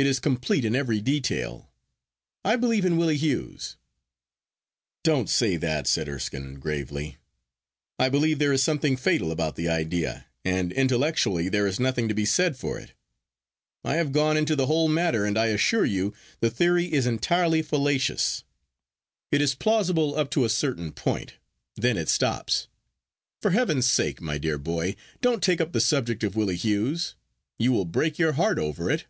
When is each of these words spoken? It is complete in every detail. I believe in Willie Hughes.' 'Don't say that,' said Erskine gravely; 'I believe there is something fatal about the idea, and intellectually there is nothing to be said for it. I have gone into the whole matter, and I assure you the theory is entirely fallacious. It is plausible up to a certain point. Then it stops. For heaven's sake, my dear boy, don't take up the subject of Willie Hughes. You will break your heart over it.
It 0.00 0.06
is 0.06 0.18
complete 0.18 0.64
in 0.64 0.74
every 0.74 1.02
detail. 1.02 1.68
I 2.42 2.56
believe 2.56 2.86
in 2.86 2.96
Willie 2.96 3.18
Hughes.' 3.18 3.76
'Don't 5.04 5.28
say 5.28 5.58
that,' 5.58 5.86
said 5.86 6.08
Erskine 6.08 6.54
gravely; 6.58 7.18
'I 7.98 8.08
believe 8.08 8.38
there 8.38 8.54
is 8.54 8.62
something 8.62 8.96
fatal 8.96 9.30
about 9.30 9.56
the 9.56 9.68
idea, 9.68 10.24
and 10.42 10.72
intellectually 10.72 11.50
there 11.50 11.66
is 11.66 11.78
nothing 11.78 12.08
to 12.08 12.14
be 12.14 12.24
said 12.24 12.56
for 12.56 12.78
it. 12.78 12.92
I 13.84 13.96
have 13.96 14.10
gone 14.12 14.38
into 14.38 14.56
the 14.56 14.64
whole 14.68 14.88
matter, 14.88 15.26
and 15.26 15.36
I 15.36 15.48
assure 15.48 15.84
you 15.84 16.14
the 16.40 16.48
theory 16.48 16.90
is 16.90 17.04
entirely 17.04 17.60
fallacious. 17.60 18.42
It 19.30 19.42
is 19.42 19.54
plausible 19.54 20.16
up 20.16 20.30
to 20.30 20.46
a 20.46 20.48
certain 20.48 20.92
point. 20.92 21.34
Then 21.76 21.98
it 21.98 22.08
stops. 22.08 22.68
For 23.42 23.50
heaven's 23.50 23.84
sake, 23.86 24.22
my 24.22 24.38
dear 24.38 24.56
boy, 24.56 24.96
don't 25.20 25.42
take 25.42 25.60
up 25.60 25.72
the 25.72 25.78
subject 25.80 26.24
of 26.24 26.36
Willie 26.36 26.56
Hughes. 26.56 27.16
You 27.58 27.72
will 27.72 27.84
break 27.84 28.18
your 28.18 28.32
heart 28.32 28.58
over 28.58 28.90
it. 28.90 29.04